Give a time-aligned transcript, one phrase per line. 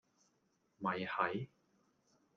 [0.81, 1.47] 咪係